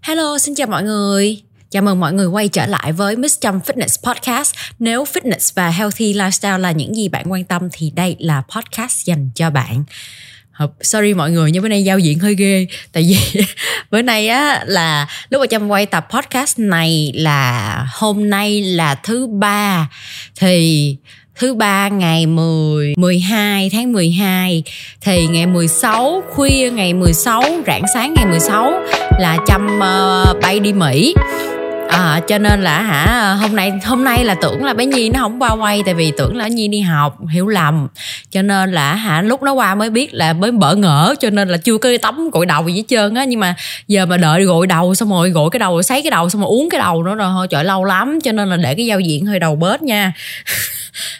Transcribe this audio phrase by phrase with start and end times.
[0.00, 1.42] Hello, xin chào mọi người.
[1.70, 4.54] Chào mừng mọi người quay trở lại với Miss Trâm Fitness Podcast.
[4.78, 9.04] Nếu fitness và healthy lifestyle là những gì bạn quan tâm thì đây là podcast
[9.04, 9.84] dành cho bạn.
[10.80, 13.42] Sorry mọi người nhưng bữa nay giao diện hơi ghê Tại vì
[13.90, 18.94] bữa nay á là lúc mà Trâm quay tập podcast này là hôm nay là
[18.94, 19.88] thứ ba
[20.36, 20.96] Thì
[21.38, 24.62] thứ ba ngày 10 12 tháng 12
[25.00, 28.72] thì ngày 16 khuya ngày 16 rạng sáng ngày 16
[29.18, 31.14] là chăm uh, bay đi Mỹ
[31.88, 35.20] à, cho nên là hả hôm nay hôm nay là tưởng là bé nhi nó
[35.20, 37.88] không qua quay tại vì tưởng là nhi đi học hiểu lầm.
[38.30, 41.48] Cho nên là hả lúc nó qua mới biết là mới bỡ ngỡ cho nên
[41.48, 43.24] là chưa có tắm gội đầu gì hết trơn á.
[43.24, 43.54] Nhưng mà
[43.88, 46.40] giờ mà đợi gội đầu xong rồi gội cái đầu rồi sấy cái đầu xong
[46.40, 48.18] rồi uống cái đầu nữa rồi thôi trời lâu lắm.
[48.24, 50.12] Cho nên là để cái giao diện hơi đầu bớt nha.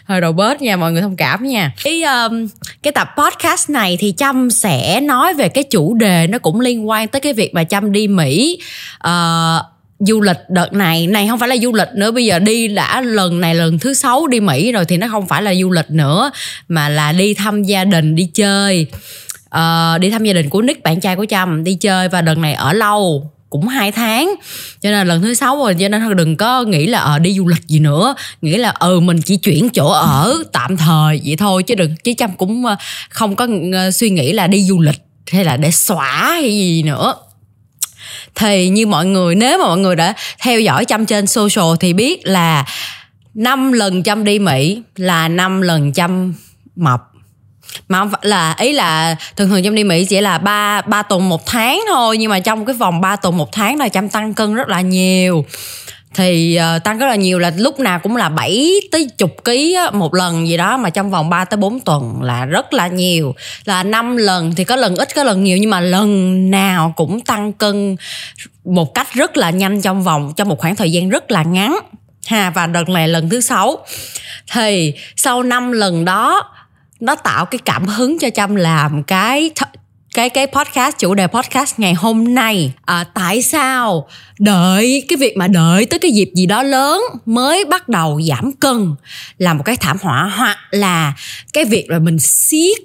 [0.05, 1.71] Hơi đầu bớt nha mọi người thông cảm nha.
[1.83, 2.47] Cái um,
[2.83, 6.89] cái tập podcast này thì trâm sẽ nói về cái chủ đề nó cũng liên
[6.89, 8.59] quan tới cái việc mà trâm đi mỹ.
[9.07, 9.65] Uh,
[9.99, 13.01] du lịch đợt này này không phải là du lịch nữa bây giờ đi đã
[13.01, 15.91] lần này lần thứ sáu đi mỹ rồi thì nó không phải là du lịch
[15.91, 16.31] nữa
[16.67, 18.85] mà là đi thăm gia đình đi chơi.
[19.55, 22.37] Uh, đi thăm gia đình của nick bạn trai của trâm đi chơi và đợt
[22.37, 24.35] này ở lâu cũng hai tháng.
[24.81, 27.47] Cho nên lần thứ sáu rồi cho nên đừng có nghĩ là ờ đi du
[27.47, 31.63] lịch gì nữa nghĩ là ừ mình chỉ chuyển chỗ ở tạm thời vậy thôi
[31.63, 32.75] chứ đừng chứ trâm cũng ờ,
[33.09, 36.83] không có ờ, suy nghĩ là đi du lịch hay là để xóa hay gì
[36.83, 37.15] nữa
[38.35, 41.93] thì như mọi người, nếu mà mọi người đã theo dõi chăm trên social thì
[41.93, 42.65] biết là
[43.33, 46.33] năm lần chăm đi mỹ là năm lần chăm
[46.75, 47.01] mập.
[47.89, 51.01] Mà không phải là, ý là thường thường trong đi mỹ chỉ là ba ba
[51.01, 54.09] tuần một tháng thôi, nhưng mà trong cái vòng 3 tuần một tháng là chăm
[54.09, 55.45] tăng cân rất là nhiều
[56.13, 59.73] thì uh, tăng rất là nhiều là lúc nào cũng là 7 tới chục ký
[59.73, 62.87] á, một lần gì đó mà trong vòng 3 tới 4 tuần là rất là
[62.87, 63.35] nhiều.
[63.65, 67.21] Là năm lần thì có lần ít có lần nhiều nhưng mà lần nào cũng
[67.21, 67.95] tăng cân
[68.65, 71.79] một cách rất là nhanh trong vòng trong một khoảng thời gian rất là ngắn.
[72.27, 73.77] Ha và đợt này lần thứ sáu.
[74.51, 76.51] Thì sau năm lần đó
[76.99, 79.51] nó tạo cái cảm hứng cho trâm làm cái
[80.13, 84.07] cái cái podcast chủ đề podcast ngày hôm nay à, tại sao
[84.39, 88.51] đợi cái việc mà đợi tới cái dịp gì đó lớn mới bắt đầu giảm
[88.51, 88.95] cân
[89.37, 91.13] là một cái thảm họa hoặc là
[91.53, 92.77] cái việc là mình siết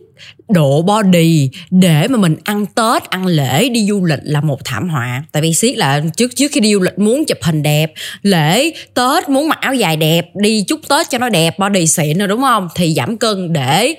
[0.48, 4.88] độ body để mà mình ăn tết ăn lễ đi du lịch là một thảm
[4.88, 5.22] họa.
[5.32, 7.92] Tại vì siết là trước trước khi đi du lịch muốn chụp hình đẹp
[8.22, 12.18] lễ tết muốn mặc áo dài đẹp đi chúc tết cho nó đẹp body xịn
[12.18, 12.68] rồi đúng không?
[12.74, 13.94] Thì giảm cân để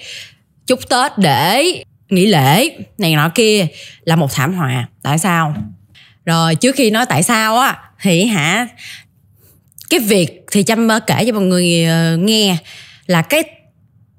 [0.68, 3.68] chúc tết để nghỉ lễ, này nọ kia
[4.06, 4.88] là một thảm họa.
[5.02, 5.56] Tại sao?
[6.26, 8.68] Rồi, trước khi nói tại sao á, thì hả,
[9.90, 12.58] cái việc thì chăm kể cho mọi người ờ, nghe
[13.06, 13.44] là cái,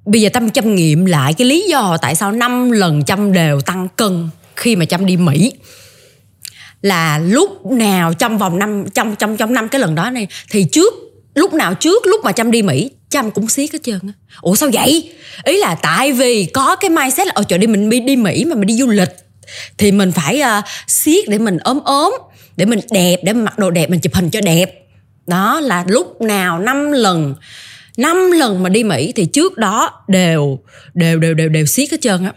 [0.07, 3.61] bây giờ tâm chăm nghiệm lại cái lý do tại sao năm lần chăm đều
[3.61, 5.53] tăng cân khi mà chăm đi mỹ.
[6.83, 10.67] Là lúc nào trong vòng năm, trong trong trong năm cái lần đó này, thì
[10.73, 10.95] trước
[11.37, 14.13] lúc nào trước lúc mà chăm đi mỹ chăm cũng xiết hết trơn á.
[14.41, 15.13] Ủa sao vậy?
[15.45, 18.45] Ý là tại vì có cái mindset là ở trời đi mình đi, đi mỹ
[18.45, 19.09] mà mình đi du lịch
[19.79, 22.15] thì mình phải uh, siết để mình ốm ốm
[22.57, 24.87] để mình đẹp để mình mặc đồ đẹp mình chụp hình cho đẹp.
[25.27, 27.35] Đó là lúc nào năm lần
[27.97, 30.59] năm lần mà đi mỹ thì trước đó đều
[30.95, 32.33] đều đều đều đều siết hết trơn á.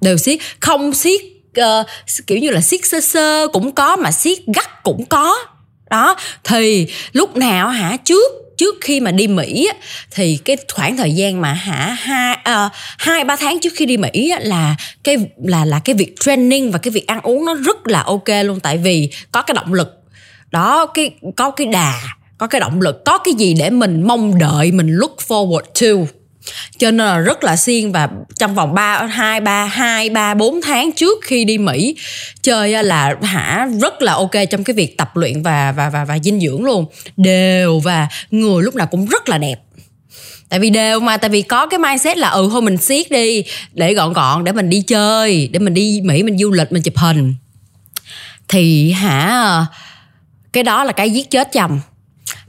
[0.00, 1.20] Đều siết không siết
[1.60, 1.86] uh,
[2.26, 5.36] kiểu như là siết sơ sơ cũng có mà siết gắt cũng có
[5.90, 9.68] đó thì lúc nào hả trước trước khi mà đi Mỹ
[10.10, 13.96] thì cái khoảng thời gian mà hả hai uh, hai ba tháng trước khi đi
[13.96, 17.86] Mỹ là cái là là cái việc training và cái việc ăn uống nó rất
[17.86, 19.88] là ok luôn tại vì có cái động lực.
[20.50, 21.94] Đó cái có cái đà
[22.38, 26.12] có cái động lực có cái gì để mình mong đợi mình look forward to
[26.78, 30.60] cho nên là rất là siêng và trong vòng ba, hai ba hai, ba, bốn
[30.62, 31.96] tháng trước khi đi Mỹ,
[32.42, 36.18] chơi là hả, rất là ok trong cái việc tập luyện và và và và
[36.18, 36.86] dinh dưỡng luôn.
[37.16, 39.56] Đều và người lúc nào cũng rất là đẹp.
[40.48, 43.44] Tại vì đều mà, tại vì có cái mindset là ừ thôi mình siết đi,
[43.72, 46.82] để gọn gọn, để mình đi chơi, để mình đi mỹ, mình du lịch, mình
[46.82, 47.34] chụp hình.
[48.48, 49.66] Thì hả,
[50.52, 51.80] cái đó là cái giết chết chồng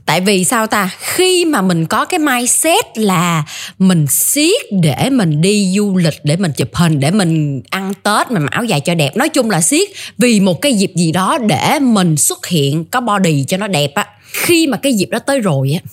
[0.06, 0.90] tại vì sao ta?
[0.98, 3.44] Khi mà mình có cái mindset là
[3.78, 8.30] mình siết để mình đi du lịch, để mình chụp hình, để mình ăn tết,
[8.30, 9.16] mình mặc áo dài cho đẹp.
[9.16, 9.88] Nói chung là siết
[10.18, 13.94] vì một cái dịp gì đó để mình xuất hiện, có body cho nó đẹp
[13.94, 14.06] á.
[14.32, 15.90] Khi mà cái dịp đó tới rồi á,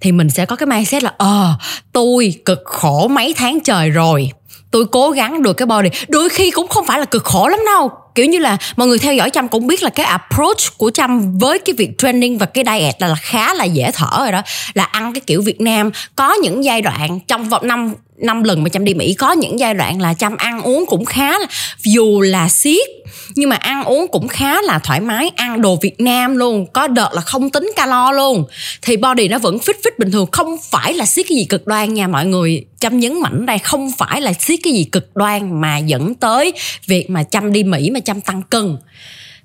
[0.00, 1.54] thì mình sẽ có cái mindset là ờ
[1.92, 4.30] tôi cực khổ mấy tháng trời rồi.
[4.70, 5.88] Tôi cố gắng được cái body.
[6.08, 8.98] Đôi khi cũng không phải là cực khổ lắm đâu kiểu như là mọi người
[8.98, 12.46] theo dõi trâm cũng biết là cái approach của trâm với cái việc training và
[12.46, 14.42] cái diet là, là khá là dễ thở rồi đó.
[14.74, 18.62] Là ăn cái kiểu việt nam có những giai đoạn trong vòng năm năm lần
[18.62, 21.46] mà chăm đi mỹ, có những giai đoạn là chăm ăn uống cũng khá là,
[21.84, 22.88] dù là siết,
[23.34, 26.86] nhưng mà ăn uống cũng khá là thoải mái, ăn đồ việt nam luôn, có
[26.86, 28.44] đợt là không tính calo luôn.
[28.82, 31.66] Thì body nó vẫn fit fit bình thường, không phải là siết cái gì cực
[31.66, 32.64] đoan nha mọi người.
[32.80, 36.52] Chăm nhấn mạnh đây, không phải là siết cái gì cực đoan mà dẫn tới
[36.86, 38.76] việc mà chăm đi mỹ mà chăm tăng cân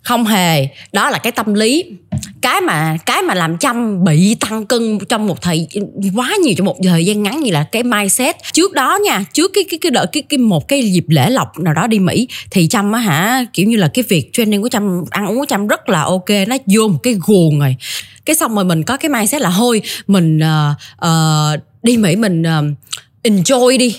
[0.07, 0.67] không hề.
[0.93, 1.85] Đó là cái tâm lý.
[2.41, 5.67] Cái mà cái mà làm chăm bị tăng cân trong một thời
[6.15, 8.35] quá nhiều trong một thời gian ngắn như là cái mindset.
[8.53, 11.59] Trước đó nha trước cái cái cái đợi cái cái một cái dịp lễ lộc
[11.59, 14.69] nào đó đi mỹ thì chăm á hả kiểu như là cái việc training của
[14.69, 17.75] chăm ăn uống của chăm rất là ok nó vô một cái guồng rồi.
[18.25, 22.41] Cái xong rồi mình có cái mindset là thôi mình uh, uh, đi mỹ mình
[22.41, 22.77] uh,
[23.23, 23.95] enjoy đi.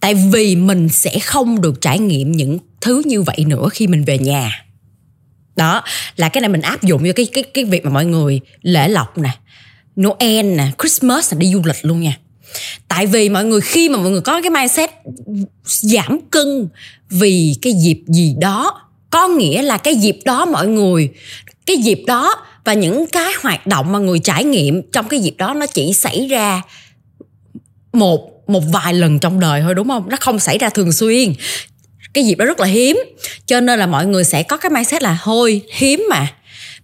[0.00, 4.04] Tại vì mình sẽ không được trải nghiệm những thứ như vậy nữa khi mình
[4.04, 4.63] về nhà
[5.56, 5.82] đó,
[6.16, 8.88] là cái này mình áp dụng cho cái cái cái việc mà mọi người lễ
[8.88, 9.30] lộc nè,
[10.00, 12.18] Noel nè, Christmas là đi du lịch luôn nha.
[12.88, 14.90] Tại vì mọi người, khi mà mọi người có cái mindset
[15.64, 16.68] giảm cân
[17.10, 18.80] vì cái dịp gì đó,
[19.10, 21.08] có nghĩa là cái dịp đó mọi người,
[21.66, 22.34] cái dịp đó
[22.64, 25.92] và những cái hoạt động mà người trải nghiệm trong cái dịp đó nó chỉ
[25.92, 26.62] xảy ra
[27.92, 30.08] một một vài lần trong đời thôi, đúng không?
[30.08, 31.34] Nó không xảy ra thường xuyên
[32.14, 32.98] cái dịp đó rất là hiếm.
[33.46, 36.26] Cho nên là mọi người sẽ có cái mindset là thôi hiếm mà.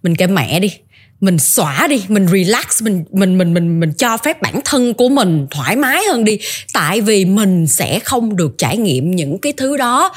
[0.03, 0.73] Mình kệ mẹ đi.
[1.19, 2.03] Mình xóa đi.
[2.07, 2.81] Mình relax.
[2.81, 6.39] Mình mình mình mình mình cho phép bản thân của mình thoải mái hơn đi.
[6.73, 10.11] Tại vì mình sẽ không được trải nghiệm những cái thứ đó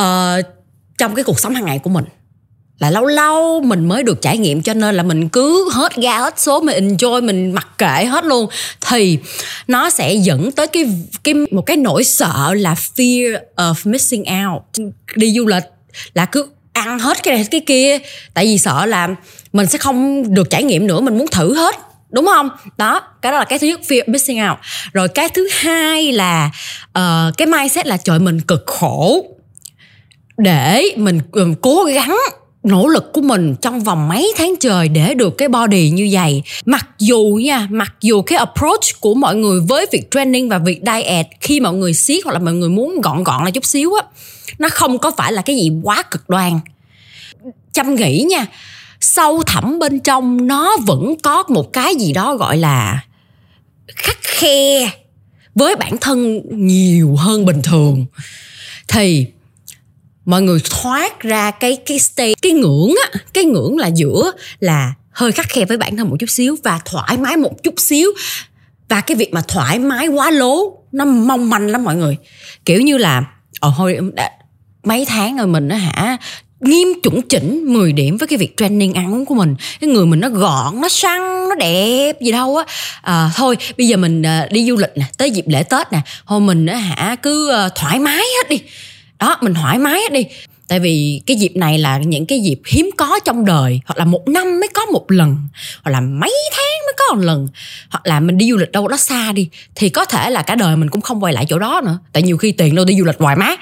[0.00, 0.44] uh,
[0.98, 2.04] trong cái cuộc sống hàng ngày của mình
[2.78, 6.18] là lâu lâu mình mới được trải nghiệm cho nên là mình cứ hết ga
[6.18, 8.46] hết số mình enjoy mình mặc kệ hết luôn.
[8.88, 9.18] Thì
[9.68, 10.84] nó sẽ dẫn tới cái
[11.24, 14.62] cái một cái nỗi sợ là fear of missing out.
[15.16, 15.64] Đi du lịch
[16.14, 17.98] là cứ ăn hết cái này cái kia.
[18.34, 19.08] Tại vì sợ là
[19.52, 21.76] mình sẽ không được trải nghiệm nữa mình muốn thử hết.
[22.10, 22.50] Đúng không?
[22.78, 24.58] Đó cái đó là cái thứ nhất fear of missing out.
[24.92, 26.50] Rồi cái thứ hai là
[26.98, 29.26] uh, cái mindset là trời mình cực khổ
[30.36, 32.16] để mình mình cố gắng
[32.64, 36.42] nỗ lực của mình trong vòng mấy tháng trời để được cái body như vậy.
[36.64, 40.80] Mặc dù nha, mặc dù cái approach của mọi người với việc training và việc
[40.86, 43.94] diet khi mọi người siết hoặc là mọi người muốn gọn gọn là chút xíu
[43.94, 44.02] á,
[44.58, 46.60] nó không có phải là cái gì quá cực đoan.
[47.72, 48.46] Chăm nghĩ nha,
[49.00, 53.00] sâu thẳm bên trong nó vẫn có một cái gì đó gọi là
[53.86, 54.90] khắc khe
[55.54, 58.06] với bản thân nhiều hơn bình thường.
[58.88, 59.26] Thì
[60.24, 64.92] mọi người thoát ra cái cái state cái ngưỡng á cái ngưỡng là giữa là
[65.10, 68.10] hơi khắc khe với bản thân một chút xíu và thoải mái một chút xíu.
[68.88, 72.16] Và cái việc mà thoải mái quá lố nó mong manh lắm mọi người.
[72.64, 73.24] Kiểu như là
[73.60, 74.30] ờ thôi đã,
[74.84, 76.16] mấy tháng rồi mình nó hả
[76.60, 79.56] nghiêm chuẩn chỉnh 10 điểm với cái việc training ăn uống của mình.
[79.80, 82.64] Cái người mình nó gọn nó săn nó đẹp gì đâu á.
[83.02, 86.00] À, thôi bây giờ mình ờ, đi du lịch nè tới dịp lễ tết nè.
[86.26, 88.60] Thôi mình nó hả cứ ờ, thoải mái hết đi
[89.18, 90.24] đó mình thoải mái đi.
[90.68, 93.80] Tại vì cái dịp này là những cái dịp hiếm có trong đời.
[93.86, 95.36] Hoặc là một năm mới có một lần.
[95.82, 97.48] Hoặc là mấy tháng mới có một lần.
[97.90, 99.48] Hoặc là mình đi du lịch đâu đó xa đi.
[99.74, 101.98] Thì có thể là cả đời mình cũng không quay lại chỗ đó nữa.
[102.12, 103.56] Tại nhiều khi tiền đâu đi du lịch hoài má.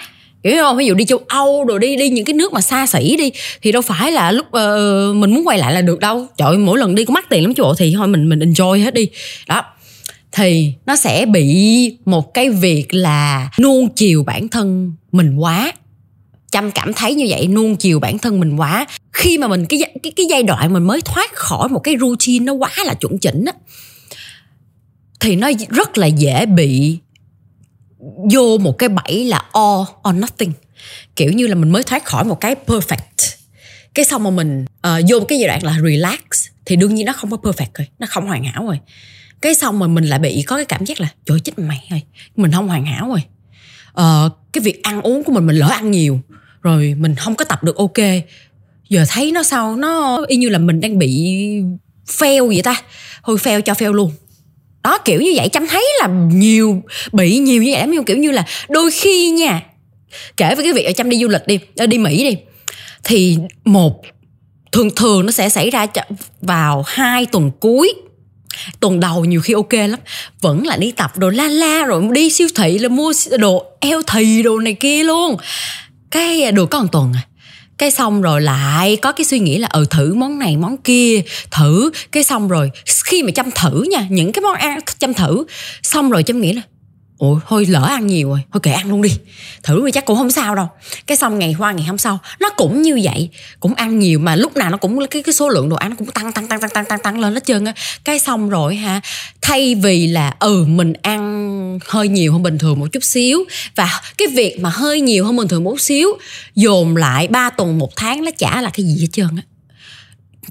[0.44, 0.76] Hiểu không?
[0.76, 3.30] Ví dụ đi châu âu rồi đi đi những cái nước mà xa xỉ đi
[3.62, 6.26] thì đâu phải là lúc uh, mình muốn quay lại là được đâu.
[6.36, 7.74] Trời mỗi lần đi cũng mắc tiền lắm chỗ.
[7.74, 9.08] Thì thôi mình mình enjoy hết đi.
[9.46, 9.64] Đó.
[10.32, 15.72] Thì nó sẽ bị một cái việc là nuông chiều bản thân mình quá.
[16.50, 18.86] Chăm cảm thấy như vậy nuông chiều bản thân mình quá.
[19.12, 22.44] Khi mà mình cái cái cái giai đoạn mình mới thoát khỏi một cái routine
[22.44, 23.52] nó quá là chuẩn chỉnh á
[25.20, 26.98] thì nó rất là dễ bị
[28.32, 30.52] vô một cái bẫy là all or nothing.
[31.16, 33.36] Kiểu như là mình mới thoát khỏi một cái perfect.
[33.94, 37.06] Cái xong mà mình uh, vô một cái giai đoạn là relax thì đương nhiên
[37.06, 38.78] nó không có perfect rồi nó không hoàn hảo rồi.
[39.40, 42.02] Cái xong mà mình lại bị có cái cảm giác là trời chết mày ơi
[42.36, 43.22] mình không hoàn hảo rồi.
[44.00, 46.20] Uh, cái việc ăn uống của mình mình lỡ ăn nhiều,
[46.62, 47.98] rồi mình không có tập được, ok.
[48.88, 49.76] Giờ thấy nó sao?
[49.76, 51.36] Nó y như là mình đang bị
[52.06, 52.82] fail vậy ta.
[53.24, 54.12] Thôi fail cho fail luôn.
[54.82, 55.48] Đó, kiểu như vậy.
[55.48, 56.82] Chăm thấy là nhiều,
[57.12, 58.04] bị nhiều như vậy lắm.
[58.04, 59.62] Kiểu như là đôi khi nha,
[60.36, 62.36] kể với cái việc ở chăm đi du lịch đi ờ, đi mỹ đi,
[63.04, 64.02] thì một,
[64.72, 65.86] thường thường nó sẽ xảy ra
[66.40, 67.94] vào hai tuần cuối
[68.80, 70.00] tuần đầu nhiều khi ok lắm.
[70.40, 74.02] Vẫn là đi tập đồ la la, rồi đi siêu thị là mua đồ eo
[74.06, 75.36] thì đồ này kia luôn.
[76.10, 77.22] Cái à, được có một tuần à.
[77.78, 81.22] Cái xong rồi lại có cái suy nghĩ là ừ thử món này, món kia,
[81.50, 81.90] thử.
[82.12, 82.70] Cái xong rồi,
[83.04, 85.44] khi mà chăm thử nha, những cái món ăn chăm thử,
[85.82, 86.62] xong rồi chăm nghĩ là
[87.22, 89.10] ủa, thôi lỡ ăn nhiều rồi, thôi kệ ăn luôn đi.
[89.62, 90.68] Thử đi, chắc cũng không sao đâu.
[91.06, 93.28] Cái xong ngày qua, ngày hôm sau, nó cũng như vậy.
[93.60, 95.96] Cũng ăn nhiều mà lúc nào nó cũng, cái cái số lượng đồ ăn nó
[95.98, 97.72] cũng tăng tăng tăng tăng tăng tăng tăng lên hết trơn á.
[98.04, 99.00] Cái xong rồi ha
[99.42, 103.44] thay vì là ừ mình ăn hơi nhiều hơn bình thường một chút xíu,
[103.76, 106.08] và cái việc mà hơi nhiều hơn bình thường một xíu,
[106.54, 109.42] dồn lại 3 tuần một tháng nó chả là cái gì hết trơn á.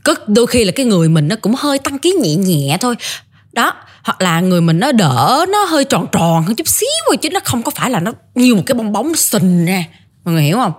[0.03, 2.95] Có, đôi khi là cái người mình nó cũng hơi tăng ký nhẹ nhẹ thôi
[3.53, 7.17] đó hoặc là người mình nó đỡ nó hơi tròn tròn hơn chút xíu thôi
[7.17, 9.83] chứ nó không có phải là nó nhiều một cái bong bóng sình nè.
[10.25, 10.73] Mọi người hiểu không?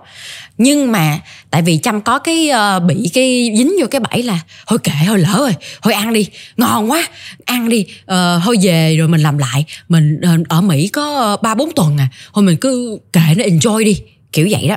[0.57, 4.39] Nhưng mà tại vì chăm có cái uh, bị cái dính vô cái bẫy là
[4.67, 6.27] thôi kệ thôi lỡ rồi thôi ăn đi
[6.57, 7.07] ngon quá
[7.45, 11.55] ăn đi uh, thôi về rồi mình làm lại mình uh, ở mỹ có ba
[11.55, 14.01] bốn tuần à thôi mình cứ kệ nó enjoy đi.
[14.31, 14.75] Kiểu vậy đó.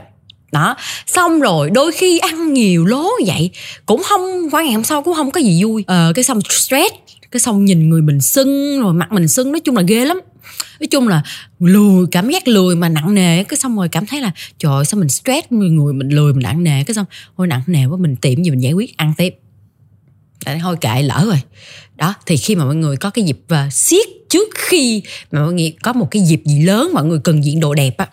[0.52, 0.76] Đó
[1.06, 3.50] xong rồi đôi khi ăn nhiều lố vậy
[3.86, 5.84] cũng không qua ngày hôm sau cũng không có gì vui.
[5.86, 6.94] Ờ, cái xong stress
[7.36, 10.20] cái xong nhìn người mình sưng rồi mặt mình sưng nói chung là ghê lắm.
[10.80, 11.22] Nói chung là
[11.58, 14.84] lười cảm giác lười mà nặng nề cái xong rồi cảm thấy là trời ơi,
[14.84, 16.84] sao mình stress người người mình lười mình nặng nề.
[16.84, 17.04] Cái xong
[17.36, 19.34] thôi nặng nề quá mình tiệm gì mình giải quyết ăn tiếp.
[20.46, 21.40] Đấy, thôi kệ lỡ rồi.
[21.96, 25.02] Đó thì khi mà mọi người có cái dịp và siết trước khi
[25.32, 27.96] mà mọi người có một cái dịp gì lớn mọi người cần diện đồ đẹp
[27.96, 28.08] á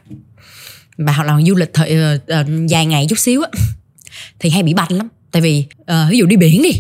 [0.98, 3.50] mà hoặc là du lịch thời uh, dài ngày chút xíu á
[4.40, 5.08] thì hay bị banh lắm.
[5.32, 6.72] Tại vì uh, ví dụ đi biển đi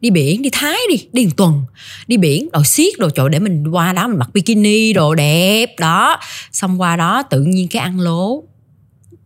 [0.00, 1.62] đi biển đi thái đi đi một tuần.
[2.06, 5.66] Đi biển đồ xiết đồ chỗ để mình qua đó mình mặc bikini đồ đẹp
[5.78, 6.18] đó.
[6.52, 8.42] Xong qua đó tự nhiên cái ăn lố.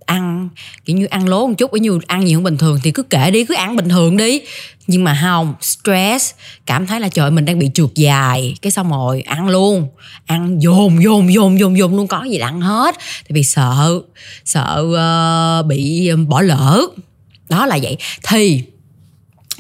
[0.07, 0.49] Ăn
[0.85, 3.31] kiểu như ăn lố một chút như ăn nhiều hơn bình thường thì cứ kệ
[3.31, 4.41] đi cứ ăn bình thường đi.
[4.87, 6.35] Nhưng mà không stress
[6.67, 8.55] cảm thấy là trời mình đang bị trượt dài.
[8.63, 9.89] Cái xong rồi ăn luôn.
[10.27, 12.95] Ăn dồn dồn dồn dồn dồn luôn có gì là ăn hết.
[12.99, 14.01] Tại vì sợ
[14.45, 14.85] sợ
[15.61, 16.83] uh, bị bỏ lỡ.
[17.49, 17.97] Đó là vậy.
[18.29, 18.63] Thì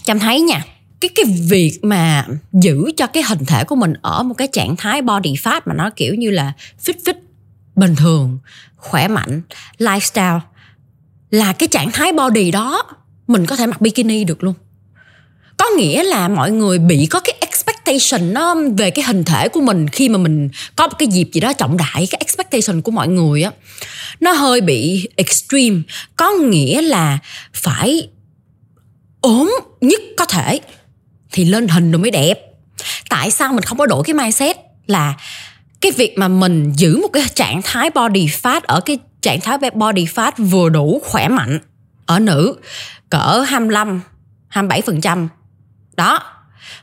[0.04, 0.64] chăm thấy nha
[1.02, 4.76] cái cái việc mà giữ cho cái hình thể của mình ở một cái trạng
[4.76, 6.52] thái body fat mà nó kiểu như là
[6.84, 7.14] fit fit,
[7.76, 8.38] bình thường,
[8.76, 9.42] khỏe mạnh,
[9.78, 10.40] lifestyle
[11.30, 12.82] là cái trạng thái body đó
[13.26, 14.54] mình có thể mặc bikini được luôn.
[15.56, 19.60] Có nghĩa là mọi người bị có cái expectation nó về cái hình thể của
[19.60, 22.90] mình khi mà mình có một cái dịp gì đó trọng đại, cái expectation của
[22.90, 23.50] mọi người á,
[24.20, 25.80] nó hơi bị extreme.
[26.16, 27.18] Có nghĩa là
[27.52, 28.08] phải
[29.20, 30.60] ốm nhất có thể
[31.32, 32.38] thì lên hình rồi mới đẹp.
[33.08, 35.14] Tại sao mình không có đổi cái mindset là
[35.80, 39.58] cái việc mà mình giữ một cái trạng thái body fat ở cái trạng thái
[39.74, 41.58] body fat vừa đủ khỏe mạnh
[42.06, 42.56] ở nữ
[43.10, 44.00] cỡ 25
[44.52, 45.28] 27%
[45.96, 46.22] đó,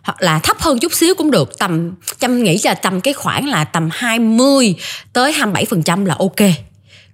[0.01, 3.47] hoặc là thấp hơn chút xíu cũng được, tầm, chăm nghĩ là tầm cái khoảng
[3.47, 4.75] là tầm 20
[5.13, 6.49] tới 27% là ok.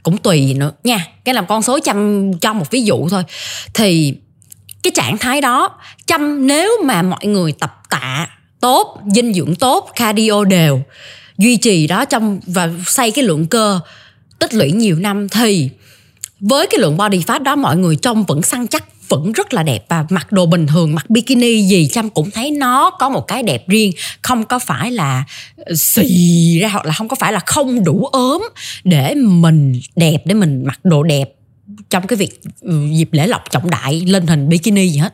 [0.03, 3.23] Cũng tùy nữa nha, cái làm con số chăm, cho một ví dụ thôi.
[3.73, 4.17] Thì
[4.85, 5.69] cái trạng thái đó,
[6.07, 8.27] chăm nếu mà mọi người tập tạ
[8.59, 10.81] tốt, dinh dưỡng tốt, cardio đều,
[11.37, 13.79] duy trì đó trong và xây cái lượng cơ,
[14.39, 15.69] tích lũy nhiều năm thì
[16.39, 19.63] với cái lượng body fat đó mọi người trông vẫn săn chắc, vẫn rất là
[19.63, 19.85] đẹp.
[19.89, 23.43] Và mặc đồ bình thường, mặc bikini gì chăm cũng thấy nó có một cái
[23.43, 23.91] đẹp riêng.
[24.21, 25.23] Không có phải là
[25.75, 28.43] xì ra hoặc là không có phải là không đủ ốm
[28.83, 31.25] để mình đẹp, để mình mặc đồ đẹp
[31.89, 35.13] trong cái việc ừ, dịp lễ lộc trọng đại, lên hình bikini gì hết.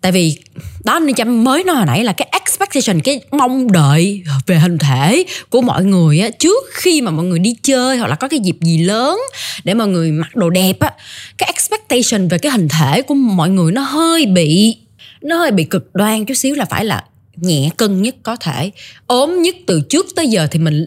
[0.00, 0.38] Tại vì
[0.84, 4.78] đó nên chăm mới nói hồi nãy là cái expectation, cái mong đợi về hình
[4.78, 8.28] thể của mọi người á, trước khi mà mọi người đi chơi hoặc là có
[8.28, 9.18] cái dịp gì lớn
[9.64, 10.90] để mọi người mặc đồ đẹp á,
[11.38, 14.76] cái expectation về cái hình thể của mọi người nó hơi bị,
[15.22, 17.04] nó hơi bị cực đoan chút xíu là phải là
[17.36, 18.70] nhẹ cân nhất có thể.
[19.06, 20.86] Ốm nhất từ trước tới giờ thì mình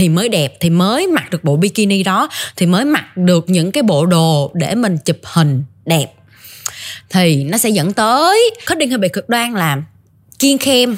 [0.00, 3.72] thì mới đẹp, thì mới mặc được bộ bikini đó, thì mới mặc được những
[3.72, 6.06] cái bộ đồ để mình chụp hình đẹp.
[7.10, 9.82] Thì nó sẽ dẫn tới cutting hơi bị cực đoan là
[10.38, 10.96] kiên khem,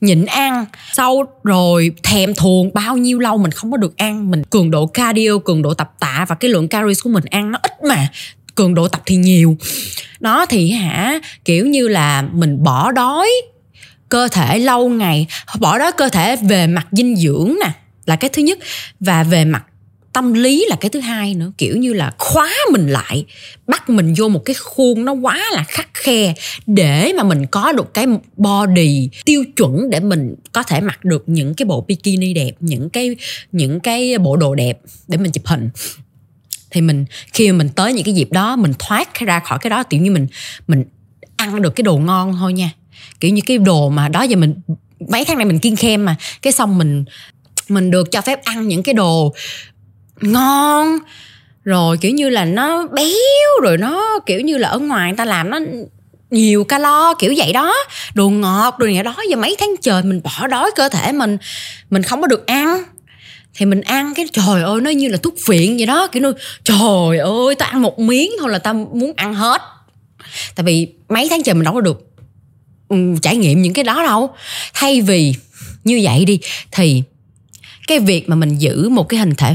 [0.00, 0.66] nhịn ăn.
[0.92, 4.86] Sau rồi thèm thuồng bao nhiêu lâu mình không có được ăn, mình cường độ
[4.86, 8.08] cardio, cường độ tập tạ và cái lượng calories của mình ăn nó ít mà
[8.54, 9.56] cường độ tập thì nhiều.
[10.20, 13.28] Nó thì hả, kiểu như là mình bỏ đói
[14.08, 15.26] cơ thể lâu ngày,
[15.60, 17.72] bỏ đói cơ thể về mặt dinh dưỡng nè
[18.06, 18.58] là cái thứ nhất.
[19.00, 19.64] Và về mặt
[20.12, 21.52] tâm lý là cái thứ hai nữa.
[21.58, 23.24] Kiểu như là khóa mình lại,
[23.66, 26.34] bắt mình vô một cái khuôn nó quá là khắc khe
[26.66, 28.06] để mà mình có được cái
[28.36, 32.90] body tiêu chuẩn để mình có thể mặc được những cái bộ bikini đẹp, những
[32.90, 33.16] cái
[33.52, 34.78] những cái bộ đồ đẹp
[35.08, 35.70] để mình chụp hình.
[36.70, 39.70] Thì mình, khi mà mình tới những cái dịp đó, mình thoát ra khỏi cái
[39.70, 40.26] đó, kiểu như mình
[40.66, 40.84] mình
[41.36, 42.70] ăn được cái đồ ngon thôi nha.
[43.20, 44.54] Kiểu như cái đồ mà đó giờ mình,
[45.08, 47.04] mấy tháng này mình kiên khem mà, cái xong mình
[47.68, 49.34] mình được cho phép ăn những cái đồ
[50.20, 50.98] ngon
[51.64, 55.24] rồi kiểu như là nó béo rồi nó kiểu như là ở ngoài người ta
[55.24, 55.60] làm nó
[56.30, 57.74] nhiều calo kiểu vậy đó.
[58.14, 61.38] Đồ ngọt đồ này đó giờ mấy tháng trời mình bỏ đói cơ thể mình
[61.90, 62.82] mình không có được ăn.
[63.54, 66.06] Thì mình ăn cái trời ơi nó như là thuốc viện vậy đó.
[66.06, 66.32] Kiểu như
[66.64, 69.62] trời ơi tao ăn một miếng thôi là tao muốn ăn hết.
[70.54, 72.06] Tại vì mấy tháng trời mình đâu có được
[72.88, 74.34] um, trải nghiệm những cái đó đâu.
[74.74, 75.34] Thay vì
[75.84, 76.38] như vậy đi
[76.70, 77.02] thì
[77.92, 79.54] cái việc mà mình giữ một cái hình thể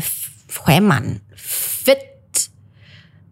[0.55, 1.15] khỏe mạnh,
[1.85, 1.95] fit,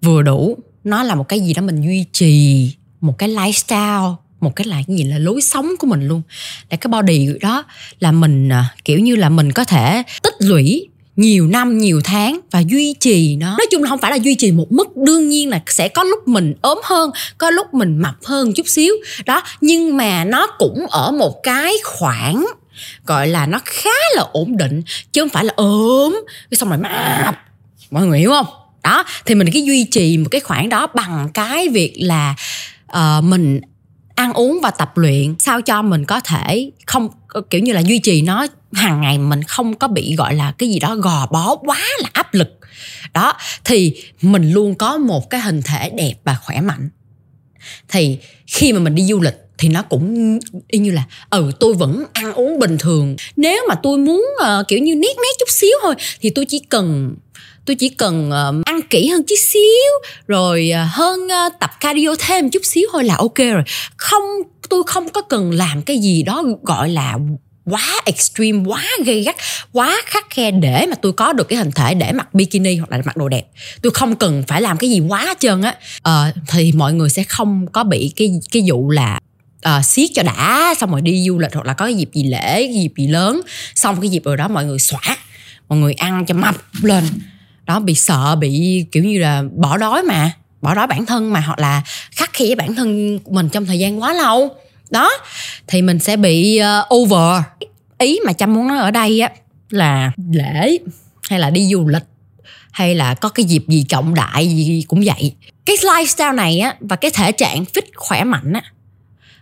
[0.01, 2.71] vừa đủ, nó là một cái gì đó mình duy trì
[3.01, 6.21] một cái lifestyle, một cái là cái gì là lối sống của mình luôn.
[6.69, 7.63] Là cái body đó
[7.99, 12.39] là mình à, kiểu như là mình có thể tích lũy nhiều năm, nhiều tháng
[12.51, 13.47] và duy trì nó.
[13.47, 16.03] Nói chung là không phải là duy trì một mức, đương nhiên là sẽ có
[16.03, 18.95] lúc mình ốm hơn, có lúc mình mập hơn chút xíu.
[19.25, 22.45] Đó, nhưng mà nó cũng ở một cái khoảng
[23.05, 26.77] gọi là nó khá là ổn định chứ không phải là ốm cái xong rồi
[26.77, 27.35] mập.
[27.91, 28.47] Mọi người hiểu không?
[28.83, 32.35] Đó thì mình cái duy trì một cái khoảng đó bằng cái việc là
[32.97, 33.61] uh, mình
[34.15, 37.79] ăn uống và tập luyện sao cho mình có thể không ờ, kiểu như là
[37.79, 41.27] duy trì nó hàng ngày mình không có bị gọi là cái gì đó gò
[41.31, 42.59] bó quá là áp lực.
[43.13, 46.89] Đó thì mình luôn có một cái hình thể đẹp và khỏe mạnh.
[47.87, 48.17] Thì
[48.47, 52.05] khi mà mình đi du lịch thì nó cũng y như là ừ tôi vẫn
[52.13, 53.15] ăn uống bình thường.
[53.35, 56.59] Nếu mà tôi muốn uh, kiểu như nét nét chút xíu thôi thì tôi chỉ
[56.59, 57.15] cần
[57.65, 59.91] tôi chỉ cần uh, ăn kỹ hơn chút xíu
[60.27, 63.63] rồi uh, hơn uh, tập cardio thêm chút xíu thôi là ok rồi.
[63.97, 64.23] Không
[64.69, 67.17] tôi không có cần làm cái gì đó gọi là
[67.65, 69.35] quá extreme quá gây gắt
[69.71, 72.91] quá khắc khe để mà tôi có được cái hình thể để mặc bikini hoặc
[72.91, 73.43] là mặc đồ đẹp.
[73.81, 75.75] Tôi không cần phải làm cái gì quá hết trơn á.
[76.09, 79.19] Uh, thì mọi người sẽ không có bị cái cái vụ là
[79.69, 82.23] uh, siết cho đã xong rồi đi du lịch hoặc là có cái dịp gì
[82.23, 83.41] lễ cái dịp gì lớn.
[83.75, 85.17] Xong cái dịp rồi đó mọi người xóa
[85.69, 87.03] mọi người ăn cho mập lên.
[87.65, 90.31] Đó bị sợ bị kiểu như là bỏ đói mà
[90.61, 91.81] bỏ đói bản thân mà hoặc là
[92.11, 94.55] khắc khe với bản thân mình trong thời gian quá lâu.
[94.89, 95.11] Đó
[95.67, 97.43] thì mình sẽ bị uh, over.
[97.97, 99.29] Ý mà chăm muốn nói ở đây á
[99.69, 100.77] là lễ
[101.29, 102.03] hay là đi du lịch
[102.71, 105.35] hay là có cái dịp gì trọng đại gì cũng vậy.
[105.65, 108.61] Cái lifestyle này á và cái thể trạng fit khỏe mạnh á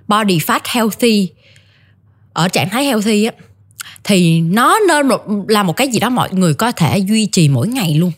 [0.08, 1.30] body fat healthy.
[2.34, 3.32] Ở trạng thái healthy á
[4.04, 7.50] thì nó nên một, là một cái gì đó mọi người có thể duy trì
[7.50, 8.12] mỗi ngày luôn.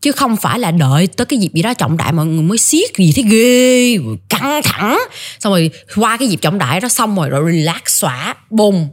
[0.00, 2.58] Chứ không phải là đợi tới cái dịp gì đó trọng đại mọi người mới
[2.58, 4.98] siết gì thế ghê căng thẳng.
[5.38, 8.88] Xong rồi qua cái dịp trọng đại đó xong rồi rồi relax xóa bùng.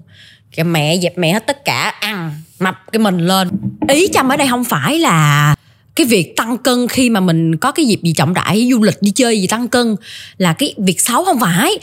[0.56, 3.50] Cái mẹ dẹp mẹ hết tất cả ăn mập cái mình lên.
[3.90, 5.56] Ý chăm ở đây không phải là
[5.96, 9.02] cái việc tăng cân khi mà mình có cái dịp gì trọng đại, du lịch,
[9.02, 9.96] đi chơi gì tăng cân
[10.38, 11.80] là cái việc xấu không phải.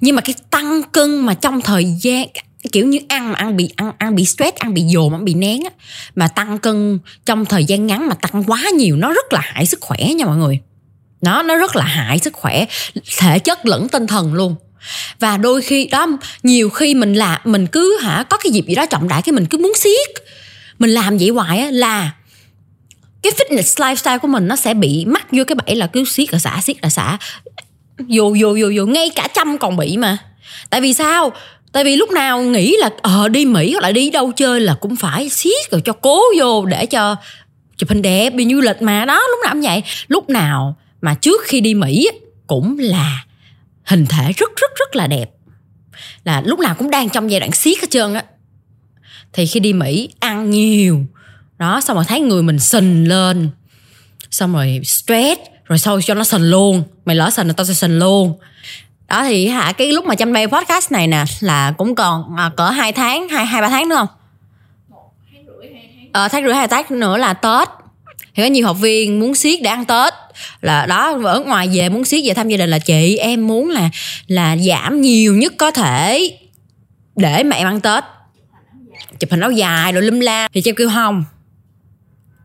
[0.00, 2.28] Nhưng mà cái tăng cân mà trong thời gian
[2.72, 5.34] kiểu như ăn mà ăn bị, ăn ăn bị stress, ăn bị dồn, ăn bị
[5.34, 5.70] nén á,
[6.14, 9.66] mà tăng cân trong thời gian ngắn mà tăng quá nhiều, nó rất là hại
[9.66, 10.60] sức khỏe nha mọi người.
[11.20, 12.66] Nó nó rất là hại sức khỏe,
[13.18, 14.54] thể chất lẫn tinh thần luôn.
[15.20, 16.06] Và đôi khi đó,
[16.42, 19.32] nhiều khi mình là, mình cứ hả, có cái dịp gì đó trọng đại cái
[19.32, 20.08] mình cứ muốn siết.
[20.78, 22.10] Mình làm vậy hoài á là
[23.22, 26.32] cái fitness lifestyle của mình nó sẽ bị mắc vô cái bẫy là cứ siết
[26.32, 27.18] là xả, siết là xả.
[27.98, 30.18] Vô vô vô vô ngay cả trăm còn bị mà.
[30.70, 31.32] Tại vì sao?
[31.72, 34.74] Tại vì lúc nào nghĩ là ờ đi mỹ hoặc là đi đâu chơi là
[34.74, 37.16] cũng phải siết rồi cho cố vô để cho,
[37.76, 39.04] chụp hình đẹp, đi du lịch mà.
[39.04, 39.82] Đó, lúc nào cũng vậy.
[40.08, 42.08] Lúc nào mà trước khi đi mỹ
[42.46, 43.24] cũng là
[43.84, 45.30] hình thể rất rất rất là đẹp.
[46.24, 48.24] Là lúc nào cũng đang trong giai đoạn siết hết trơn á.
[49.32, 51.06] Thì khi đi mỹ, ăn nhiều
[51.62, 53.50] đó xong rồi thấy người mình sình lên.
[54.30, 56.82] Xong rồi stress rồi sau cho nó sình luôn.
[57.04, 58.38] Mày lỡ sình là tao sẽ sình luôn.
[59.08, 62.50] Đó thì hả cái lúc mà chăm bay podcast này nè là cũng còn à,
[62.56, 64.08] cỡ hai tháng hai hai ba tháng nữa không?
[66.12, 67.68] Ờ tháng rưỡi hai tháng nữa là tết.
[68.34, 70.14] Thì có nhiều học viên muốn siết để ăn tết.
[70.60, 73.70] Là đó ở ngoài về muốn siết về thăm gia đình là chị em muốn
[73.70, 73.90] là
[74.26, 76.36] là giảm nhiều nhất có thể
[77.16, 78.04] để mẹ ăn tết.
[79.20, 80.48] Chụp hình áo dài rồi lum la.
[80.54, 81.24] Thì cho kêu không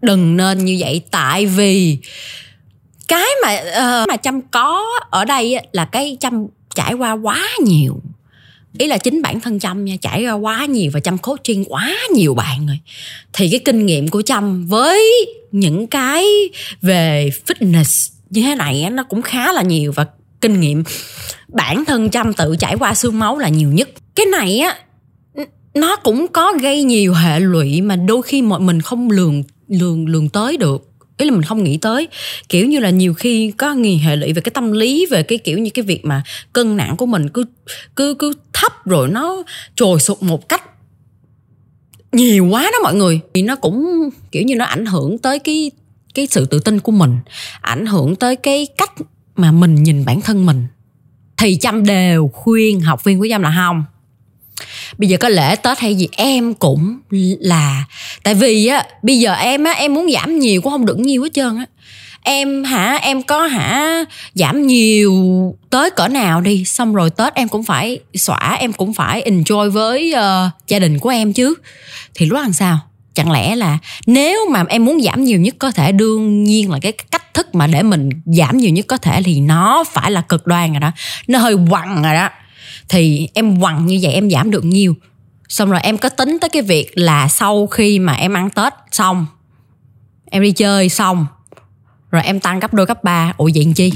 [0.01, 1.97] đừng nên như vậy tại vì
[3.07, 8.01] cái mà uh, mà chăm có ở đây là cái chăm trải qua quá nhiều.
[8.77, 11.93] Ý là chính bản thân chăm nha trải qua quá nhiều và chăm coaching quá
[12.11, 12.79] nhiều bạn rồi.
[13.33, 16.25] Thì cái kinh nghiệm của chăm với những cái
[16.81, 20.05] về fitness như thế này nó cũng khá là nhiều và
[20.41, 20.83] kinh nghiệm
[21.47, 23.89] bản thân chăm tự trải qua xương máu là nhiều nhất.
[24.15, 24.77] Cái này á
[25.73, 30.07] nó cũng có gây nhiều hệ lụy mà đôi khi mọi mình không lường lường
[30.07, 30.89] lường tới được.
[31.17, 32.07] Ý là mình không nghĩ tới.
[32.49, 35.37] Kiểu như là nhiều khi có nghi hệ lụy về cái tâm lý, về cái
[35.37, 37.45] kiểu như cái việc mà cân nặng của mình cứ
[37.95, 39.43] cứ cứ thấp rồi nó
[39.75, 40.63] trồi sụt một cách
[42.11, 43.19] nhiều quá đó mọi người.
[43.33, 45.71] Thì nó cũng, kiểu như nó ảnh hưởng tới cái
[46.13, 47.17] cái sự tự tin của mình,
[47.61, 48.91] ảnh hưởng tới cái cách
[49.35, 50.65] mà mình nhìn bản thân mình.
[51.37, 53.83] Thì chăm đều khuyên, học viên của chăm là không
[54.97, 56.99] bây giờ có lễ tết hay gì em cũng
[57.39, 57.83] là.
[58.23, 61.23] Tại vì á bây giờ em á em muốn giảm nhiều cũng không được nhiều
[61.23, 61.65] hết trơn á.
[62.23, 65.13] Em hả em có hả giảm nhiều
[65.69, 66.65] tới cỡ nào đi.
[66.65, 70.99] Xong rồi tết em cũng phải xỏa em cũng phải enjoy với uh, gia đình
[70.99, 71.53] của em chứ.
[72.15, 72.79] Thì lúc làm sao?
[73.13, 76.79] Chẳng lẽ là nếu mà em muốn giảm nhiều nhất có thể đương nhiên là
[76.81, 80.21] cái cách thức mà để mình giảm nhiều nhất có thể thì nó phải là
[80.21, 80.91] cực đoan rồi đó.
[81.27, 82.29] Nó hơi quằn rồi đó
[82.89, 84.95] thì em quằn như vậy em giảm được nhiều.
[85.49, 88.73] Xong rồi em có tính tới cái việc là sau khi mà em ăn tết
[88.91, 89.25] xong,
[90.25, 91.25] em đi chơi xong,
[92.11, 93.33] rồi em tăng gấp đôi, gấp ba.
[93.37, 93.91] Ủa, vậy chi?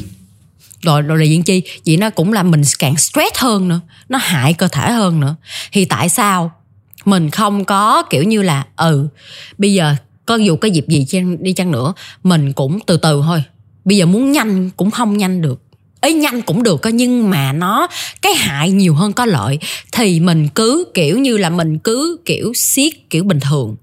[0.82, 1.64] Rồi rồi là diện chi?
[1.86, 5.36] Vậy nó cũng là mình càng stress hơn nữa, nó hại cơ thể hơn nữa.
[5.72, 6.52] Thì tại sao
[7.06, 9.08] mình không có kiểu như là ừ
[9.58, 11.06] bây giờ có dù cái dịp gì
[11.40, 13.44] đi chăng nữa, mình cũng từ từ thôi.
[13.86, 15.62] Bây giờ muốn nhanh cũng không nhanh được
[16.02, 17.88] ấy nhanh cũng được nhưng mà nó,
[18.22, 19.60] cái hại nhiều hơn có lợi.
[19.92, 23.76] Thì mình cứ, kiểu như là mình cứ, kiểu siết, kiểu bình thường.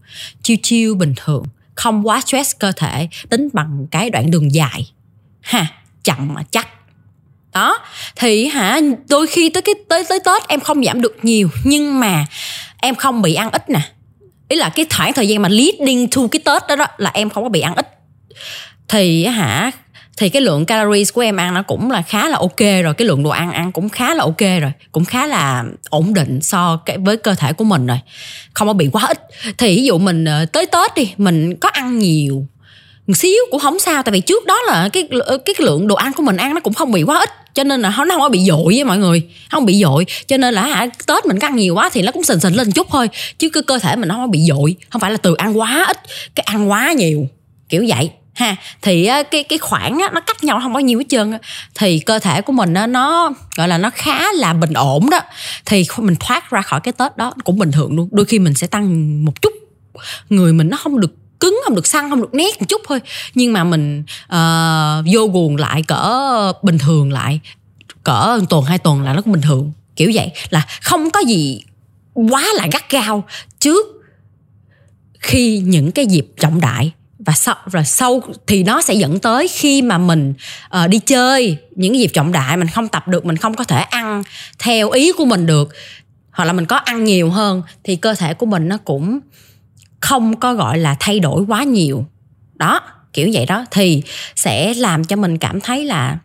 [0.43, 1.43] Chiêu chiêu bình thường.
[1.75, 4.91] Không quá stress cơ thể, tính bằng cái đoạn đường dài.
[5.41, 5.67] Ha,
[6.05, 6.69] chậm mà chắc.
[7.53, 7.79] Đó,
[8.17, 12.01] thì hả, đôi khi tới cái, tới tới tết em không giảm được nhiều, nhưng
[12.01, 12.27] mà
[12.77, 13.81] em không bị ăn ít nè.
[14.49, 17.31] Ý là cái khoảng thời gian mà leading to cái tết đó đó là em
[17.31, 17.89] không có bị ăn ít.
[18.89, 19.71] Thì hả
[20.19, 23.09] thì cái lượng calories của em ăn nó cũng là khá là ok rồi, cái
[23.09, 26.81] lượng đồ ăn ăn cũng khá là ok rồi, cũng khá là ổn định so
[27.05, 27.99] với cơ thể của mình rồi.
[28.55, 29.19] Không có bị quá ít.
[29.59, 32.47] Thì ví dụ mình ờ, tới tết đi, mình có ăn nhiều
[33.07, 35.95] một xíu cũng không sao, tại vì trước đó là cái ờ, cái lượng đồ
[35.95, 38.21] ăn của mình ăn nó cũng không bị quá ít, cho nên là nó không
[38.21, 40.07] có bị dội với mọi người không bị dội.
[40.27, 42.57] Cho nên là hả, tết mình có ăn nhiều quá thì nó cũng sình sình
[42.57, 45.11] lên chút thôi, chứ cái cơ thể mình nó không có bị dội, không phải
[45.11, 45.99] là từ ăn quá ít,
[46.35, 47.29] cái ăn quá nhiều,
[47.69, 51.05] kiểu vậy ha thì cái cái khoảng á, nó cách nhau không có nhiều hết
[51.09, 51.39] trơn
[51.75, 55.21] thì cơ thể của mình á, nó gọi là nó khá là bình ổn đó.
[55.67, 58.09] Thì mình thoát ra khỏi cái tết đó cũng bình thường luôn.
[58.13, 59.53] Đôi khi mình sẽ tăng một chút.
[60.29, 63.01] Người mình nó không được cứng không được săn không được nét một chút thôi.
[63.35, 67.41] Nhưng mà mình uh, vô guồng lại cỡ bình thường lại.
[68.05, 69.73] Cỡ tuần hai tuần là nó cũng bình thường.
[69.97, 70.33] Kiểu vậy.
[70.51, 71.63] Là không có gì
[72.15, 73.25] quá là gắt gao
[73.61, 73.87] trước
[75.21, 79.49] khi những cái dịp trọng đại và sau rồi sau thì nó sẽ dẫn tới
[79.49, 80.35] khi mà mình
[80.85, 83.65] uh, đi chơi những cái dịp trọng đại mình không tập được mình không có
[83.65, 84.23] thể ăn
[84.59, 85.69] theo ý của mình được
[86.31, 89.21] hoặc là mình có ăn nhiều hơn thì cơ thể của mình nó cũng
[90.01, 92.07] không có gọi là thay đổi quá nhiều.
[92.55, 92.81] Đó
[93.13, 93.65] kiểu vậy đó.
[93.71, 94.03] Thì
[94.37, 96.19] sẽ làm cho mình cảm thấy là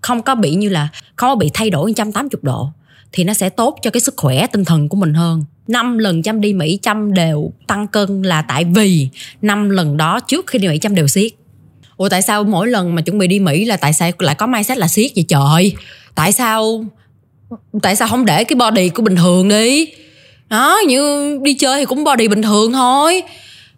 [0.00, 2.68] không có bị như là không có bị thay đổi 180 độ
[3.12, 6.22] thì nó sẽ tốt cho cái sức khỏe tinh thần của mình hơn năm lần
[6.22, 9.08] chăm đi Mỹ chăm đều tăng cân là tại vì
[9.42, 11.32] năm lần đó trước khi đi Mỹ chăm đều siết.
[11.96, 14.46] Ủa, tại sao mỗi lần mà chuẩn bị đi Mỹ là tại sao lại có
[14.46, 15.72] mindset là siết vậy trời?
[16.14, 16.84] Tại sao
[17.82, 19.88] Tại sao không để cái body của bình thường đi?
[20.48, 23.22] Đó, như đi chơi thì cũng body bình thường thôi.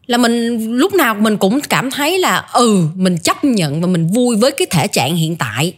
[0.07, 4.07] Là mình, lúc nào mình cũng cảm thấy là ừ mình chấp nhận và mình
[4.07, 5.75] vui với cái thể trạng hiện tại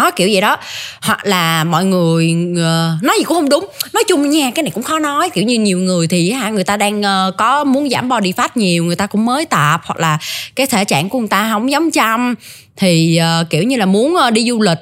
[0.00, 0.56] đó kiểu vậy đó.
[1.02, 3.66] Hoặc là mọi người uh, nói gì cũng không đúng.
[3.92, 5.30] Nói chung nha cái này cũng khó nói.
[5.30, 8.48] Kiểu như nhiều người thì hả người ta đang uh, có muốn giảm body fat
[8.54, 9.80] nhiều người ta cũng mới tập.
[9.84, 10.18] Hoặc là
[10.56, 12.34] cái thể trạng của người ta không giống chăm.
[12.76, 14.78] Thì uh, kiểu như là muốn uh, đi du lịch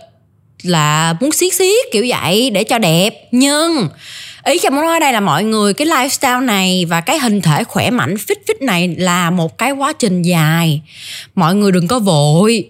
[0.63, 3.11] là muốn siết siết kiểu vậy để cho đẹp.
[3.33, 3.89] Nhưng
[4.45, 7.65] ý cho muốn nói đây là mọi người cái lifestyle này và cái hình thể
[7.65, 10.83] khỏe mạnh fit fit này là một cái quá trình dài.
[11.35, 12.65] Mọi người đừng có vội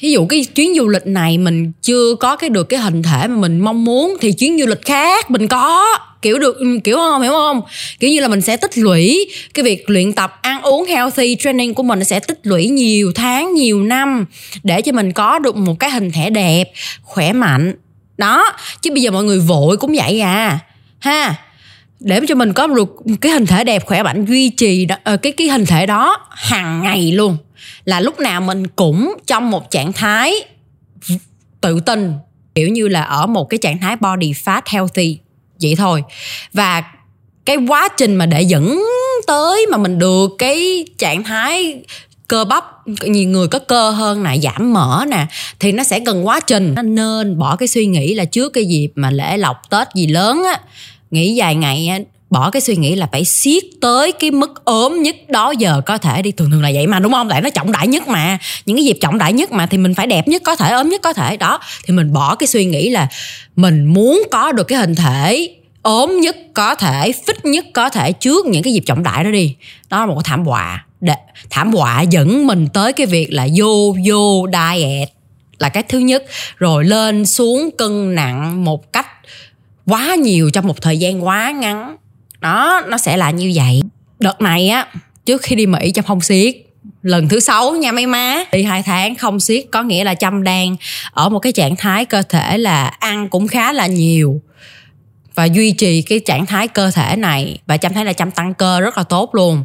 [0.00, 3.28] ví dụ cái chuyến du lịch này mình chưa có cái được cái hình thể
[3.28, 5.84] mà mình mong muốn thì chuyến du lịch khác mình có.
[6.22, 7.60] Kiểu được ừ, kiểu không hiểu không?
[8.00, 11.74] Kiểu như là mình sẽ tích lũy cái việc luyện tập ăn uống healthy training
[11.74, 14.26] của mình sẽ tích lũy nhiều tháng nhiều năm
[14.62, 17.74] để cho mình có được một cái hình thể đẹp khỏe mạnh.
[18.18, 20.58] Đó chứ bây giờ mọi người vội cũng vậy à.
[20.98, 21.34] Ha
[22.00, 25.16] để cho mình có được cái hình thể đẹp khỏe mạnh duy trì đó, ờ,
[25.16, 27.36] cái cái hình thể đó hàng ngày luôn
[27.90, 30.32] là lúc nào mình cũng trong một trạng thái
[31.60, 32.12] tự tin,
[32.54, 35.18] kiểu như là ở một cái trạng thái body fat healthy,
[35.62, 36.02] vậy thôi.
[36.52, 36.82] Và
[37.44, 38.82] cái quá trình mà để dẫn
[39.26, 41.82] tới mà mình được cái trạng thái
[42.28, 45.26] cơ bắp, nhiều người có cơ hơn nè, giảm mỡ nè,
[45.60, 46.74] thì nó sẽ cần quá trình.
[46.74, 50.06] Nó nên bỏ cái suy nghĩ là trước cái dịp mà lễ lọc tết gì
[50.06, 50.60] lớn á,
[51.10, 55.16] nghỉ dài ngày bỏ cái suy nghĩ là phải siết tới cái mức ốm nhất
[55.28, 56.30] đó giờ có thể đi.
[56.30, 57.28] Thường thường là vậy mà đúng không?
[57.28, 58.38] Tại nó trọng đại nhất mà.
[58.66, 60.88] Những cái dịp trọng đại nhất mà thì mình phải đẹp nhất có thể ốm
[60.88, 61.60] nhất có thể đó.
[61.84, 63.08] Thì mình bỏ cái suy nghĩ là
[63.56, 65.50] mình muốn có được cái hình thể
[65.82, 69.30] ốm nhất có thể fit nhất có thể trước những cái dịp trọng đại đó
[69.30, 69.54] đi.
[69.90, 70.84] Đó là một cái thảm họa.
[71.00, 71.14] Để,
[71.50, 75.08] thảm họa dẫn mình tới cái việc là vô vô diet
[75.58, 76.24] là cái thứ nhất.
[76.56, 79.06] Rồi lên xuống cân nặng một cách
[79.86, 81.96] quá nhiều trong một thời gian quá ngắn
[82.40, 83.80] đó, nó sẽ là như vậy.
[84.18, 84.86] Đợt này á,
[85.26, 86.56] trước khi đi mỹ chăm không siết
[87.02, 88.44] lần thứ sáu nha mấy má.
[88.52, 90.76] Đi hai tháng không siết có nghĩa là chăm đang
[91.12, 94.40] ở một cái trạng thái cơ thể là ăn cũng khá là nhiều
[95.34, 98.54] và duy trì cái trạng thái cơ thể này và chăm thấy là chăm tăng
[98.54, 99.64] cơ rất là tốt luôn.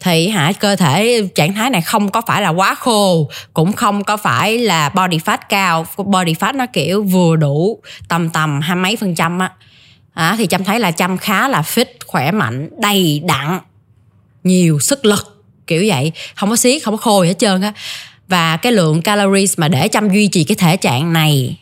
[0.00, 4.04] Thì hả, cơ thể trạng thái này không có phải là quá khô, cũng không
[4.04, 5.86] có phải là body fat cao.
[5.96, 9.52] Body fat nó kiểu vừa đủ tầm tầm hai mấy phần trăm á
[10.16, 13.58] à, thì trâm thấy là trâm khá là fit khỏe mạnh đầy đặn
[14.44, 16.12] nhiều sức lực kiểu vậy.
[16.34, 17.72] Không có xiết không có khô gì hết trơn á.
[18.28, 21.58] Và cái lượng calories mà để chăm duy trì cái thể trạng này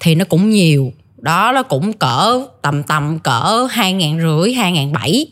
[0.00, 0.92] thì nó cũng nhiều.
[1.18, 5.26] Đó nó cũng cỡ tầm tầm cỡ hai ngàn rưỡi hai ngàn bảy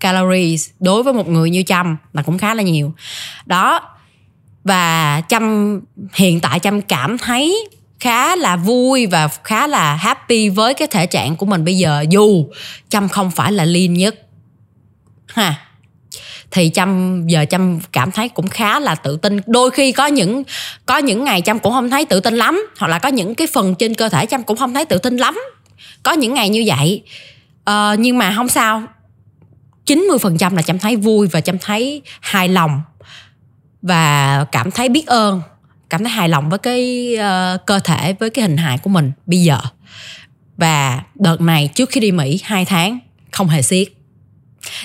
[0.00, 2.92] calories đối với một người như chăm là cũng khá là nhiều.
[3.46, 3.80] Đó
[4.64, 5.80] và chăm
[6.14, 7.68] hiện tại chăm cảm thấy
[8.00, 12.04] khá là vui và khá là happy với cái thể trạng của mình bây giờ
[12.10, 12.46] dù
[12.88, 14.14] chăm không phải là lean nhất.
[15.26, 15.54] Ha.
[16.50, 19.40] Thì chăm giờ chăm cảm thấy cũng khá là tự tin.
[19.46, 20.42] Đôi khi có những
[20.86, 23.46] có những ngày chăm cũng không thấy tự tin lắm hoặc là có những cái
[23.46, 25.38] phần trên cơ thể chăm cũng không thấy tự tin lắm.
[26.02, 27.02] Có những ngày như vậy
[27.64, 28.82] ờ, nhưng mà không sao.
[29.86, 32.82] 90% là chăm thấy vui và chăm thấy hài lòng
[33.82, 35.42] và cảm thấy biết ơn
[35.90, 39.12] cảm thấy hài lòng với cái uh, cơ thể với cái hình hài của mình
[39.26, 39.58] bây giờ.
[40.56, 42.98] Và đợt này trước khi đi mỹ hai tháng
[43.30, 43.88] không hề siết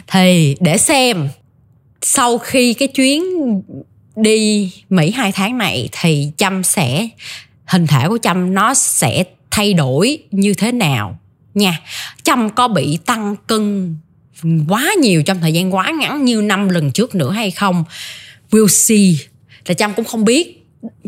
[0.08, 1.30] thì để xem
[2.02, 3.24] sau khi cái chuyến
[4.16, 7.08] đi Mỹ hai tháng này thì Trâm sẽ
[7.66, 11.20] hình thể của Trâm nó sẽ thay đổi như thế nào
[11.54, 11.80] nha.
[12.24, 13.96] Trâm có bị tăng cân
[14.68, 17.84] quá nhiều trong thời gian quá ngắn như năm lần trước nữa hay không?
[18.52, 19.28] We'll see.
[19.66, 20.61] Là Trâm cũng không biết.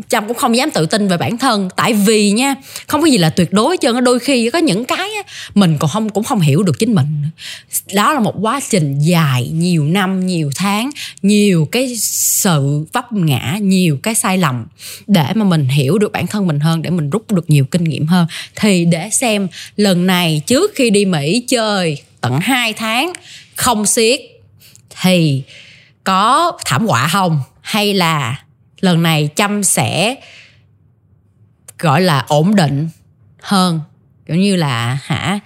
[0.08, 1.68] Trâm cũng không dám tự tin về bản thân.
[1.76, 2.54] Tại vì nha,
[2.86, 5.08] không có gì là tuyệt đối chứ đôi khi có những cái
[5.54, 7.06] mình còn không, cũng không hiểu được chính mình.
[7.94, 10.90] Đó là một quá trình dài, nhiều năm, nhiều tháng,
[11.22, 14.66] nhiều cái sự vấp ngã, nhiều cái sai lầm
[15.06, 17.84] để mà mình hiểu được bản thân mình hơn, để mình rút được nhiều kinh
[17.84, 18.26] nghiệm hơn.
[18.56, 23.12] Thì để xem lần này trước khi đi mỹ chơi tận 2 tháng
[23.56, 24.20] không siết
[25.02, 25.42] thì
[26.04, 27.40] có thảm họa không?
[27.60, 28.43] Hay là
[28.84, 30.14] lần này chăm sẽ
[31.78, 32.88] gọi là ổn định
[33.40, 33.80] hơn.
[34.26, 35.38] Kiểu như là, hả,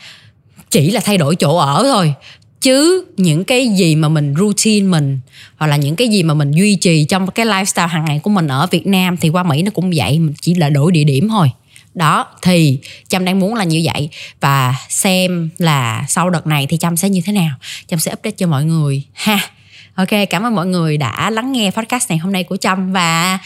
[0.71, 2.15] chỉ là thay đổi chỗ ở thôi.
[2.61, 5.21] Chứ những cái gì mà mình routine mình,
[5.57, 8.31] hoặc là những cái gì mà mình duy trì trong cái lifestyle hàng ngày của
[8.31, 11.05] mình ở Việt Nam thì qua Mỹ nó cũng vậy, mình chỉ là đổi địa
[11.05, 11.51] điểm thôi.
[11.95, 14.09] Đó, thì trâm đang muốn là như vậy.
[14.41, 17.55] Và xem là sau đợt này thì trâm sẽ như thế nào.
[17.87, 19.51] Trâm sẽ update cho mọi người, ha
[19.99, 23.39] ok cảm ơn mọi người đã lắng nghe podcast này hôm nay của trâm và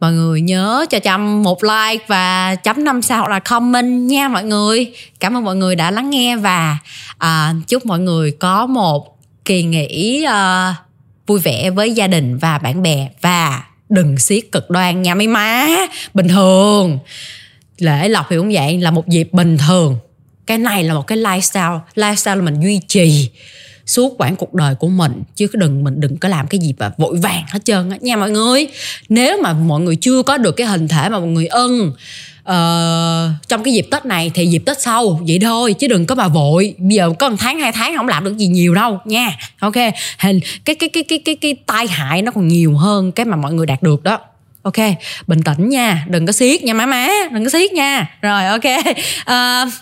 [0.00, 4.28] mọi người nhớ cho trâm một like và chấm năm sao hoặc là comment nha
[4.28, 4.92] mọi người.
[5.20, 6.78] Cảm ơn mọi người đã lắng nghe và
[7.18, 10.74] à, chúc mọi người có một kỳ nghỉ uh,
[11.26, 15.14] vui vẻ với gia đình và bạn bè và đừng siết cực đoan nha.
[15.14, 15.66] Mấy má
[16.14, 16.98] bình thường
[17.78, 19.98] lễ lọc thì cũng vậy là một dịp bình thường.
[20.46, 23.30] Cái này là một cái lifestyle lifestyle là mình duy trì
[23.86, 26.90] suốt quãng cuộc đời của mình chứ đừng mình đừng có làm cái gì mà
[26.98, 28.66] vội vàng hết trơn á nha mọi người.
[29.08, 31.92] Nếu mà mọi người chưa có được cái hình thể mà mọi người ưng
[32.40, 36.14] uh, trong cái dịp tết này thì dịp tết sau vậy thôi chứ đừng có
[36.14, 36.74] mà vội.
[36.78, 39.36] Bây giờ có một tháng hai tháng không làm được gì nhiều đâu nha.
[39.58, 39.76] Ok
[40.18, 43.36] hình cái cái cái cái cái cái tai hại nó còn nhiều hơn cái mà
[43.36, 44.20] mọi người đạt được đó.
[44.62, 44.78] Ok
[45.26, 48.16] bình tĩnh nha đừng có siết nha má má đừng có siết nha.
[48.22, 48.64] Rồi ok.
[48.64, 49.72] Uh,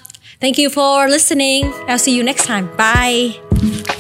[0.41, 1.65] thank you for listening.
[1.87, 2.67] I'll see you next time.
[2.79, 3.94] Bye.